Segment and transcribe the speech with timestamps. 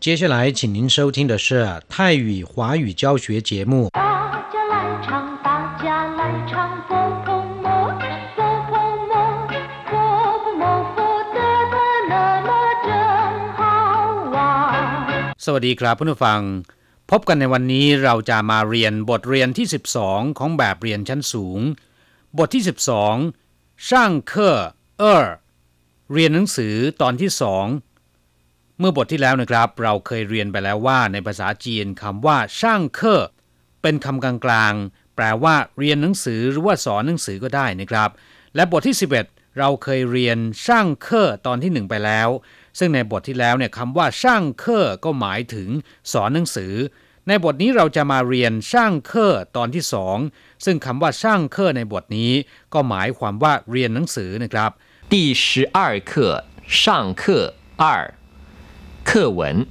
[0.00, 3.90] 接下来，请您收听的是泰语华语教学节目。
[3.92, 4.00] 大
[4.52, 5.86] 家来唱，大家
[6.18, 6.52] 来唱，
[6.88, 6.90] 佛
[7.26, 7.28] 婆
[7.62, 7.66] 摩，
[8.36, 8.38] 佛
[8.68, 8.72] 婆
[9.10, 9.12] 摩，
[9.90, 9.92] 佛
[10.42, 10.64] 婆摩，
[10.94, 10.98] 佛
[11.34, 11.38] 得
[11.72, 11.76] 的
[12.08, 12.12] 那
[12.46, 12.50] 么
[12.86, 12.88] 真
[13.58, 13.60] 好
[14.34, 15.34] 玩。
[15.44, 16.40] สวัสดีครับเพื่อนผู้ฟัง
[17.10, 19.66] พบกันในวันนี้เราจะมาเรียนบทเรียนที่
[20.02, 21.60] 12 ของแบบเรียนชั้นสูง
[22.38, 22.62] บทที่
[23.24, 24.58] 12ช่างเคอ
[24.98, 25.24] เออ
[26.12, 27.66] เรียนหนังสือตอนที่สอง
[28.79, 33.23] เมื่อบทที่แล้วนะครับ เราเคยเรียนไปแล้วว่าในภาษาจีนคำว่าช่างเคอ
[33.81, 38.09] เป็นคำกลางๆ แปลว่าเรียนหนังสือหรือว่าสอนหนังสือก็ได้นะครับ
[38.55, 42.29] และบทที่ 11 เราเคยเรียนช่างเคอตอนที่หนึ่งไปแล้ว
[42.79, 45.69] ซึ่งในบทที่แล้วเนี่ยคำว่าช่างเคอก็หมายถึง
[46.13, 46.73] สอนหนังสือ
[47.27, 50.17] ในบทนี้เราจะมาเรียนช่างเคอตอนที่สอง
[50.65, 52.31] ซึ่งคำว่าช่างเคอในบทนี้
[52.73, 54.71] ก็หมายความว่าเรียนหนังสือนะครับ
[55.11, 55.45] 第十
[55.77, 56.11] 二课
[56.81, 56.81] 上
[57.21, 57.23] 课
[57.81, 57.85] 二
[59.10, 59.66] 课文。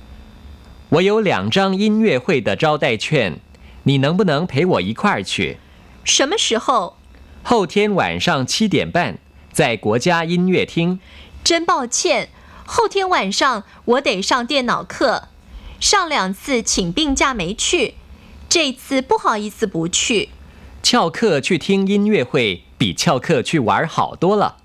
[0.89, 3.39] 我有两张音乐会的招待券，
[3.83, 5.59] 你能不能陪我一块儿去？
[6.03, 6.97] 什么时候？
[7.43, 9.19] 后天晚上七点半，
[9.51, 10.99] 在国家音乐厅。
[11.43, 12.29] 真抱歉，
[12.65, 15.27] 后天晚上我得上电脑课，
[15.79, 17.93] 上两次请病假没去，
[18.49, 20.29] 这次不好意思不去。
[20.81, 24.57] 翘课去听音乐会比翘课去玩好多了。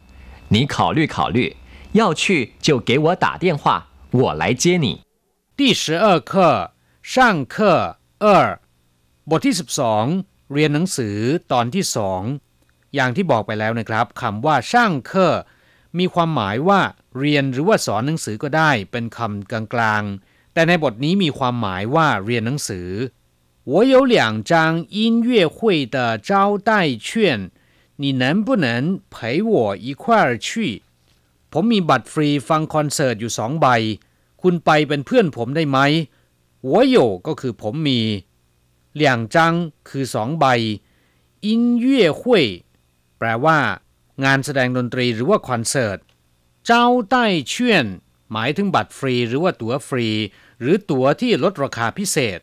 [0.49, 1.57] 你考虑考虑，
[1.93, 4.88] 要去就给我打电话，我来接你。
[5.58, 7.74] 第十二课ช่างเคอ
[8.20, 8.48] เออ
[9.30, 9.56] บทที่
[10.04, 11.18] 12 เรียนหนังสือ
[11.52, 12.22] ตอนที่สอง
[12.96, 15.36] อย่างที่บอกไปแล้วนะครับคำว่าช่างเคอ
[15.98, 16.82] มีความหมายว่า
[17.20, 22.90] เรียนหรือว่าสอนหนังสือก็ได้เป็นคำกลางๆ แต่ในบทนี้มีความหมายว่าเรียนหนังสือ
[23.72, 24.16] 我有两
[24.52, 24.52] 张
[24.98, 25.58] 音乐会
[25.96, 25.98] 的
[26.30, 26.32] 招
[26.70, 26.72] 待
[27.08, 27.08] 券
[28.02, 28.66] 你能不能
[29.14, 30.48] 陪我一块儿去
[31.54, 33.68] ผมมีบัตรฟรีฟังคอนเสิร์ตอยู่สองใบ
[34.42, 35.80] คุณไปเป็นเพื่อนผมได้ไหม
[36.64, 38.02] หัวโยก็คือผมมี
[38.94, 39.54] เหลี่ยงจัง
[39.90, 40.46] คือสองใบ
[41.46, 42.46] อินเย่หุย
[43.18, 43.60] แปลว่า
[44.24, 46.00] งานแสดงดนตรีหรือว่าคอนเสิร์ต
[46.66, 47.86] เจ้าใต้เชื่อน
[48.32, 50.08] หมายถึงบัตรฟรีหรือว่าตั๋วฟรี
[50.62, 52.40] หรือตั๋วที่ลดราคาพิเศษ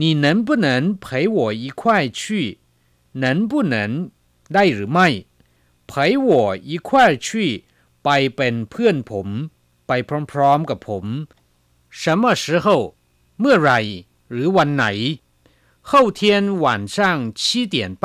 [0.00, 0.68] 你能不能
[1.04, 1.06] 陪
[1.36, 1.82] 我一块
[2.20, 2.22] 去
[3.22, 3.74] 能不能
[4.54, 5.08] ได้หรือไม่
[5.90, 5.92] 陪
[6.28, 6.30] 我
[6.70, 7.28] 一块去
[8.04, 9.26] ไปเป็นเพื่อนผม
[9.86, 9.92] ไป
[10.32, 11.04] พร้อมๆกับผม
[12.00, 12.66] 什么时候
[13.40, 13.72] เมื่อไหร
[14.30, 14.86] หรือวันไหน
[15.88, 16.20] 后天
[16.64, 16.96] 晚上
[17.40, 17.40] 七
[17.74, 18.04] 点半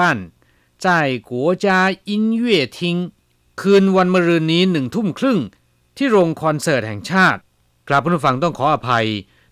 [0.84, 0.85] 在
[1.29, 1.31] 国
[1.66, 1.68] 家
[2.09, 2.12] 音
[2.44, 2.46] 乐
[2.78, 2.78] 厅
[3.62, 5.40] คืนวันมะรืนนี้หนึ่งทุ่มครึ่ง
[5.97, 7.40] ที่โรงคอนเสิร์ตแห่งชาติ
[7.88, 9.07] กราบผู้ฟังต้องขออภัย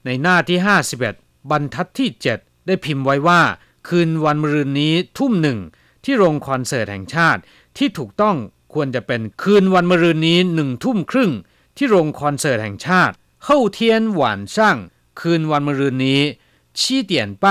[0.05, 0.57] ในหน้าที่
[1.03, 3.41] 51 บรรทัดที่ 7 ได้พิมพ์ไว้ว่า
[3.87, 5.59] คืนวันมะรืนนี้ทุ่มหนึ่ง
[6.03, 7.41] ที่โรงคอนเสิร์ตแห่งชาติ
[7.77, 8.35] ที่ถูกต้อง
[8.75, 11.31] ควรจะเป็นคืนวันมะรืนนี้หนึ่งทุ่มครึ่ง
[11.77, 13.13] ที่โรงคอนเสิร์ตแห่งชาติ
[13.45, 13.79] 后天
[14.19, 14.21] 晚
[14.55, 14.57] 上
[15.19, 16.21] คืนวันมะรืนนี้
[16.79, 17.13] 七点
[17.43, 17.45] 半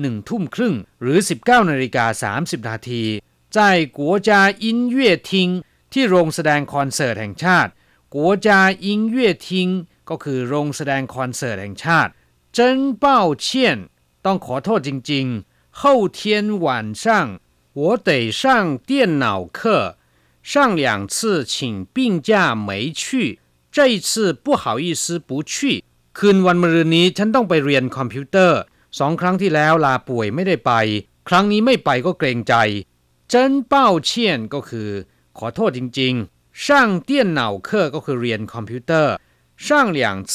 [0.00, 2.04] หนึ่งทุ่มครึ่ง หรือ 19นาฬิกา
[2.38, 3.02] 30นาที
[3.56, 3.58] 在
[3.98, 4.30] 国家
[4.64, 4.66] 音
[4.96, 5.30] 乐厅
[5.92, 7.70] ที่โรงแสดงคอนเสิร์ตแห่งชาติ
[8.14, 8.16] 国
[8.46, 8.48] 家
[8.86, 9.48] 音乐厅
[10.08, 12.10] ก็คือโรงแสดงคอนเสิร์ตแห่งชาติ
[12.56, 12.58] 真
[13.02, 13.04] 抱
[13.44, 13.46] 歉
[14.24, 15.82] ต้องขอโทษจริงๆ后
[16.18, 16.18] 天
[16.64, 16.66] 晚
[17.02, 17.04] 上
[17.78, 18.10] 我得
[18.40, 18.42] 上
[18.88, 18.90] 电
[19.24, 19.26] 脑
[19.58, 19.58] 课
[20.42, 23.02] 上两次请病假没去
[23.74, 25.82] 这一次不好意思不去
[26.18, 28.58] คืนวันมะรืนนี้ฉันต้องไปเรียนคอมพิวเตอร์
[28.98, 30.72] สองครั้งที่แล้วลาป่วยไม่ได้ไป
[31.28, 32.54] ครั้งนี้ไม่ไปก็เกรงใจ
[33.32, 33.34] 真
[33.72, 33.74] 抱
[34.08, 34.10] 歉
[34.54, 34.90] ก็คือ
[35.38, 36.64] ขอโทษจริงๆ上
[37.08, 39.14] 电脑课ก็คือเรียนคอมพิวเตอร์
[39.64, 39.66] 上
[39.96, 39.98] 两
[40.32, 40.34] 次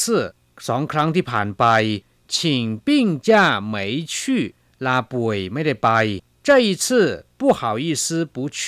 [0.66, 1.64] สองครั้งที่ผ่านไป
[2.34, 2.34] 请
[2.86, 2.88] 病
[3.28, 3.30] 假
[3.72, 3.74] 没
[4.14, 4.14] 去
[4.86, 5.88] ลาป่วยไม่ได้ไป
[6.46, 6.84] 这一次
[7.38, 8.04] 不好意思
[8.34, 8.60] 不去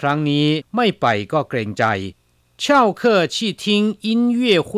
[0.00, 1.84] ครั้งนี้ไม่ไปก็เกรงใจ
[2.62, 3.02] 翘课
[3.34, 3.64] 去听
[4.06, 4.08] 音
[4.40, 4.70] 乐会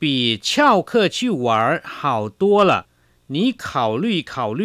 [0.00, 2.72] 比翘课去玩好多了
[3.34, 4.62] 你考虑考虑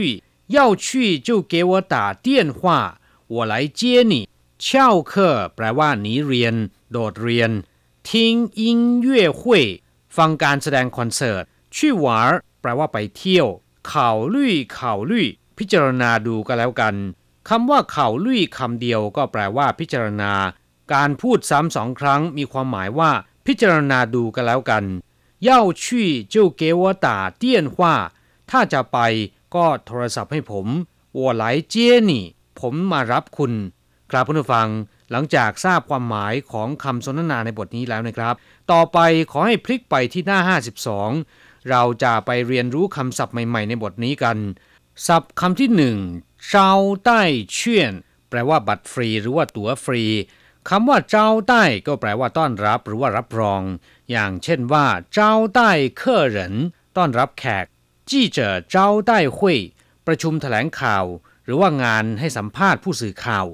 [0.48, 4.28] 要去就给我打电话我来接你
[4.60, 6.56] 翘课แปลว่าหนีเรียน
[6.92, 7.52] โดดเรียน
[8.08, 9.42] 听音乐会
[10.16, 11.44] ฟังการแสดงคอนเสิร์ต
[11.76, 12.06] 去玩
[12.62, 13.48] แปลว่าไปเที่ยว
[13.92, 13.94] 考
[14.36, 14.38] 虑
[14.78, 14.78] 考
[15.12, 15.14] 虑
[15.58, 16.96] พิจารณาดูก็แล้วกัน
[17.49, 20.33] คำว่าเข่าลุยคำเดียวก็แปลว่าพิจารณา
[20.95, 23.11] การพูดซ้ำสองครั้งมีความหมายว่า
[23.47, 24.85] พิจารณาดูกันแล้วกัน
[25.43, 27.95] เย่าชี่จ้าเกวตาเตียนว่า
[28.51, 28.99] ถ้าจะไป
[29.55, 30.67] ก็โทรศัพท์ให้ผม
[31.17, 32.25] วัวไหลเจี้ยนี่
[32.61, 33.53] ผมมารับคุณ
[34.11, 34.69] ครับผู้ฟัง
[35.11, 38.35] หลังจากทราบความหมายของคำสนทนาในบทนี้แล้วนะครับ
[38.73, 38.99] ต่อไป
[39.31, 40.39] ขอให้พลิกไปที่หน้า
[41.03, 44.37] 52 เราจะไปเรียนรู้คำศัพท์ใหม่ ๆ ในบทนี้กัน
[45.07, 45.97] ศัพท์คำที่หนึ่ง
[46.47, 46.75] เจ้า
[47.05, 47.23] ใต้
[47.55, 47.93] เชื่อน
[48.29, 50.05] แปลว่าบัตรฟรีหรือว่าตั๋วฟรี
[50.69, 53.63] คำว่าเจ้าใต้ก็แปลว่าต้อนรับหรือว่ารับรอง
[54.11, 56.55] อย่างเช่นว่า เจ้าใต้เคอเหริน
[56.97, 57.67] ต้อนรับแขก
[58.11, 59.59] จี้เจอเจ้าได้หุย
[60.07, 61.05] ประชุมแถลงข่าว
[61.45, 63.47] หรือว่างานให้สัมภาษณ์ผู้สื่อข่าว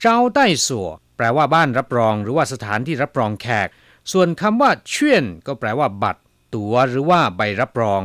[0.00, 3.68] เจ้าได้สัวแปลว่าบ้านรับรอง หรือว่าสถานที่รับรองแขก
[4.12, 6.22] ส่วนคำว่าเชื่อนก็แปลว่า บัตร
[6.54, 8.02] ตั๋วหรือว่าใบรับรอง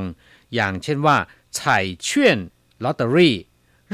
[0.55, 1.17] อย่างเช่นว่า
[1.55, 2.37] ไฉ่เชื่อน
[2.83, 3.35] ลอตเตอรี่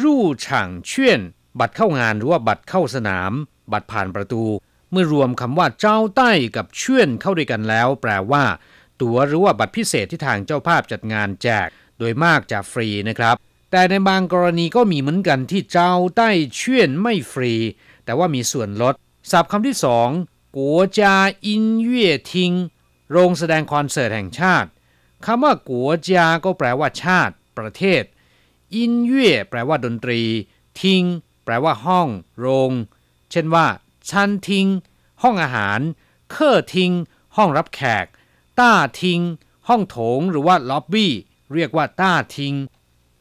[0.02, 1.20] รู่ฉ่างเชื่อน
[1.60, 3.32] บัตรเข้างานหรือว่าบัตรเข้าสนาม
[3.72, 4.44] บัตรผ่านประตู
[4.92, 8.44] เมื่อรวมคำว่าเจ้าใต้กับเชื่อนเข้าด้วยกันแล้ว แปลว่า
[9.02, 11.68] ตั๋วหรือว่าบัตรพิเศษที่ทางเจ้าภาพจัดงานแจก
[12.00, 13.36] โดยมากจะฟรีนะครับ
[13.72, 17.54] แต่ในบางกรณีก็มีเหมือนกันที่เจ้าใต้เชื่อนไม่ฟรี
[18.06, 18.94] แต่ว่ามีส่วนลด
[19.32, 20.10] ศัพท์คำที่สอง
[20.56, 22.52] 國家音樂廳
[23.12, 24.70] โรงแสดงคอนเสิร์ตแห่งชาติ
[25.26, 28.04] คำว่า國家ก็แปลว่าชาติ ประเทศ
[28.76, 30.22] 音樂แปลว่าดนตรี
[30.82, 31.04] 廳
[31.46, 32.72] แปลว่าห้อง โรง
[33.32, 33.66] เช่นว่า
[34.10, 34.68] 餐廳
[35.24, 35.80] ห้องอาหาร
[36.32, 36.92] 客廳
[37.36, 38.06] ห้องรับแขก
[38.60, 39.20] 大廳
[39.68, 41.14] ห้องโถงหรือว่าล็อบบี้
[41.54, 42.54] เรียกว่า大廳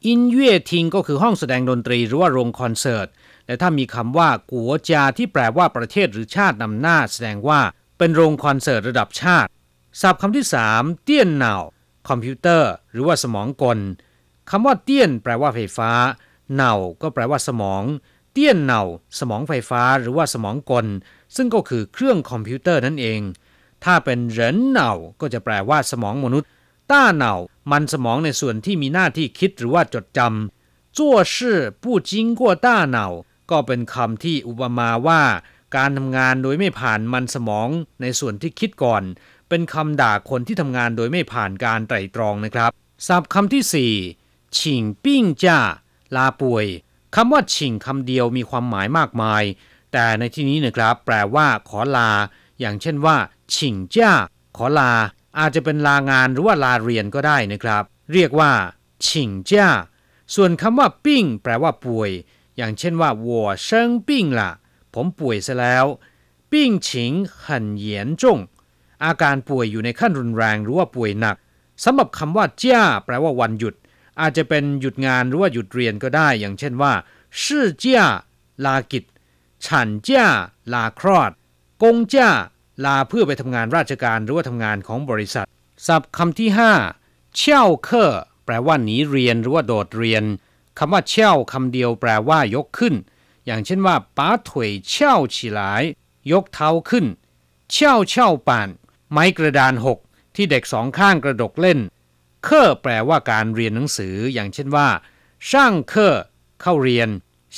[0.06, 3.08] 音樂廳 ก็คือห้องแสดงดนตรีหรือว่าโรงคอนเสิร์ต
[3.46, 7.60] และถ้ามีคำว่า 國家 ที่แปลว่าประเทศหรือชาตินำหน้าแสดงว่า
[7.98, 9.50] เป็นโรงคอนเสิร์ตระดับชาติ
[10.00, 11.54] ศัพท์คำที่สาม 電腦
[12.08, 13.78] คอมพิวเตอร์ หรือว่าสมองกล
[14.50, 15.90] คำว่า 電 แปลว่าไฟฟ้า
[16.54, 17.82] 腦 ก็แปลว่าสมอง
[18.32, 18.82] 電腦
[19.18, 20.86] สมองไฟฟ้าหรือว่าสมองกล
[21.36, 23.20] ซึ่งก็คือเครื่องคอมพิวเตอร์นั่นเอง
[23.84, 26.48] ถ้าเป็น 人腦ก็จะแปลว่าสมองมนุษย์
[26.92, 27.34] ต้าเน่า
[27.72, 33.08] มันสมองในส่วนที่มีหน้าที่คิดหรือว่าจดจำจั่วชื่อผู้จิงกัวต้าเน่า
[33.50, 35.22] ก็เป็นคำที่อุปมาว่า
[35.76, 37.68] การทำงานโดยไม่ผ่านมันสมอง
[38.00, 39.02] ในส่วนที่คิดก่อน
[39.48, 42.70] เป็นคำด่าคนที่ทำงานโดยไม่ผ่านการไตรตรองนะครับ
[43.06, 43.92] ศัพท์คำที่สี่
[44.58, 45.58] ฉิงปิ้งจ้า
[46.16, 46.66] ลาป่วย
[47.14, 49.42] คำว่าฉิงคำเดียวมีความหมายมากมาย
[49.92, 52.10] แต่ในที่นี้นะครับ แปลว่า ขอลา
[52.60, 53.16] อย่างเช่นว่า
[53.54, 54.12] ฉิงจ้า
[54.56, 54.92] ขอลา
[55.38, 57.82] อาจจะเป็นลางานหรือว่าลาเรียนก็ได้นะครับ
[58.12, 58.52] เรียกว่า
[59.06, 59.68] ฉิงจ้า
[60.34, 62.10] ส่วนคำว่าปิ้งแปลว่าป่วย
[62.56, 64.50] อย่างเช่นว่าวัวเชิงปิ้งละ
[64.94, 65.86] ผมป่วยซะแล้ว
[66.52, 67.12] ปิ้งฉิง
[67.46, 67.66] หัน
[69.04, 71.36] อาการป่วยอยู่ในขั้นรุนแรงหรือว่าป่วยหนัก
[71.84, 73.74] สำหรับคำว่าเจ้า แปลว่าวันหยุด
[74.20, 76.92] อาจจะเป็นหยุดงานหรือว่าหยุดเรียนก็ได้ อย่างเช่นว่า
[77.42, 78.06] ชื่อเจ้า
[78.64, 79.04] ลากิจ
[79.66, 80.28] ฉันเจ้า
[80.72, 81.30] ลาคลอด
[81.82, 82.30] กงเจ้า
[82.84, 85.46] ลาเพื่อไปทำงานราชการหรือว่าทำงานของบริษัท
[85.86, 86.72] ศัพท์คำที่ห้า
[87.36, 88.12] เช่าเคอ
[88.44, 90.24] แปลว่าหนีเรียนหรือว่าโดดเรียน
[90.78, 92.94] คำว่าเช่าคำเดียวแปลว่ายกขึ้น
[93.46, 95.82] อย่างเช่นว่าป้าถวยเช่าฉีหลาย
[96.32, 97.06] ยกเท้าขึ้น
[97.72, 98.68] เช่าเช่าป่าน
[99.10, 99.98] ไม้กระดานหก
[100.34, 101.78] ที่เด็กสองข้างกระดกเล่น
[102.44, 104.88] เคอแปลว่าการเรียนหนังสือ อย่างเช่นว่า
[105.50, 106.16] ช่างเคอ
[106.60, 107.08] เข้าเรียน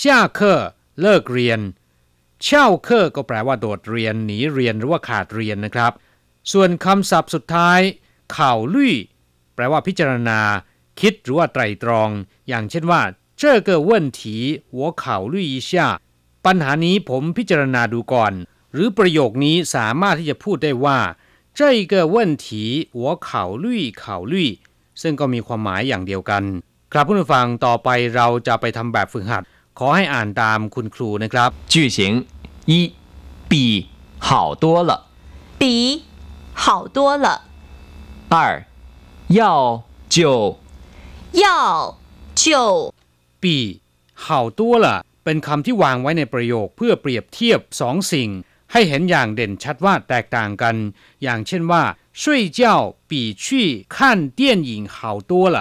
[0.01, 0.61] ช่าเคอ
[1.01, 1.61] เลิกเรียน
[2.45, 5.93] เช่าเคอก็แปลว่าโดดเรียนหนีเรียนหรือว่าขาดเรียนนะครับ
[6.53, 7.81] ส่วนคำศัพท์สุดท้าย
[8.33, 8.95] เข่าลุย
[9.55, 10.41] แปลว่าพิจารณา
[11.01, 12.11] คิดหรือว่าไตรตรอง
[12.49, 13.03] อย่างเช่นว่า
[13.39, 13.91] เจ้าเกอเว
[14.23, 14.37] ที
[14.73, 15.89] หัวเข่าลุยชา
[16.47, 18.33] ปัญหานี้ผมพิจารณาดูก่อน
[18.73, 20.99] หรือประโยคนี้สามารถที่จะพูดได้ว่า
[21.55, 22.17] เจ้าเกอเว
[22.49, 22.65] ที
[22.95, 24.49] หัวเข่าลุยเข่าลุย
[25.02, 26.44] ซึ่งก็มีความหมายอย่างเดียวกัน
[26.94, 29.44] ครับผู้ฟังต่อไปเราจะไปทำแบบฝึกหัด
[29.80, 32.00] ขอให้อ่านตามคุณครูนะครับ 句型
[32.72, 32.74] 一，
[33.50, 33.54] 比
[34.28, 34.30] 好
[34.64, 34.92] 多了。
[35.62, 35.64] 比
[36.64, 36.66] 好
[36.96, 37.28] 多了，
[38.30, 38.66] 二，
[39.40, 39.42] 要
[40.16, 40.58] 就
[41.44, 41.46] 要
[42.42, 42.94] 就
[43.42, 43.56] ปี
[44.24, 48.30] เห่าตัวละเป็นคำที่วางไว้ในประโยคเพื่อเปรียบเทียบสองสิ่ง
[48.72, 50.76] ให้เห็นอย่างเด่นชัดว่าแตกต่างกัน
[51.24, 51.84] อย่างเช่นว่า
[52.22, 52.24] 睡
[52.60, 52.62] 觉
[53.10, 53.12] 比
[53.44, 53.46] 去
[53.96, 54.98] 看电影好
[55.30, 55.58] 多了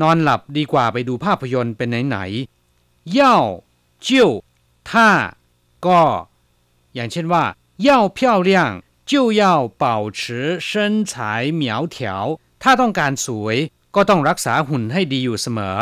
[0.00, 3.20] นอนหลับดีกว่าไปดูภาพยนตร์เป็นไหนๆ要
[4.06, 4.08] 就
[4.90, 5.08] ถ้า
[5.86, 6.02] ก็
[6.94, 7.44] อย่างเช่นว่า
[7.86, 8.18] 要漂
[8.48, 8.50] 亮
[9.10, 9.42] 就要
[9.82, 9.84] 保
[10.18, 10.20] 持
[10.68, 10.70] 身
[11.10, 11.12] 材
[11.60, 11.62] 苗
[11.94, 11.96] 条
[12.62, 13.56] ถ้าต้องการสวย
[13.94, 15.76] ก็ต้องรักษาหุ่นให้ดีอยู่เสมอ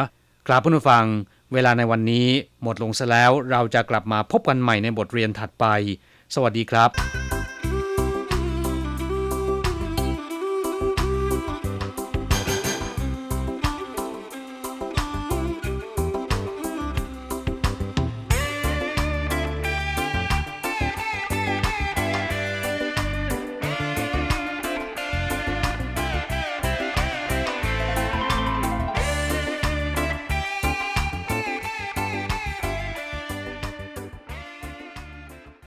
[0.47, 1.05] ครับผู้ฟัง
[1.53, 2.27] เวลาในวันนี้
[2.63, 5.67] หมดลงซะแล้วเราจะกลับมาพบกันใหม่ในบทเรียนถัดไป
[6.35, 6.91] สวัสดีครับ